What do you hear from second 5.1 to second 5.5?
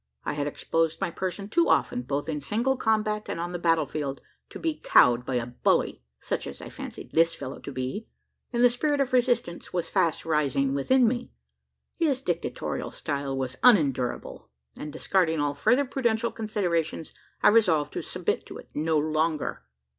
by a